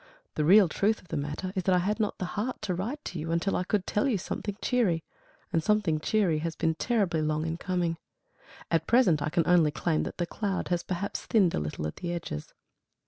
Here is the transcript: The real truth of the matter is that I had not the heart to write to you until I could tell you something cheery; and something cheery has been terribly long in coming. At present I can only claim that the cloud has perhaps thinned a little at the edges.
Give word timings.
The 0.33 0.43
real 0.43 0.67
truth 0.67 0.99
of 0.99 1.09
the 1.09 1.15
matter 1.15 1.53
is 1.55 1.61
that 1.65 1.75
I 1.75 1.85
had 1.85 1.99
not 1.99 2.17
the 2.17 2.25
heart 2.33 2.63
to 2.63 2.73
write 2.73 3.05
to 3.05 3.19
you 3.19 3.31
until 3.31 3.55
I 3.55 3.63
could 3.63 3.85
tell 3.85 4.07
you 4.07 4.17
something 4.17 4.57
cheery; 4.59 5.03
and 5.53 5.63
something 5.63 5.99
cheery 5.99 6.39
has 6.39 6.55
been 6.55 6.73
terribly 6.73 7.21
long 7.21 7.45
in 7.45 7.55
coming. 7.57 7.97
At 8.71 8.87
present 8.87 9.21
I 9.21 9.29
can 9.29 9.43
only 9.45 9.69
claim 9.69 10.01
that 10.01 10.17
the 10.17 10.25
cloud 10.25 10.69
has 10.69 10.81
perhaps 10.81 11.27
thinned 11.27 11.53
a 11.53 11.59
little 11.59 11.85
at 11.85 11.97
the 11.97 12.13
edges. 12.13 12.51